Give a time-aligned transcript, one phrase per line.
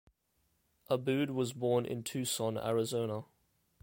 [0.89, 3.25] Aboud was born in Tucson, Arizona.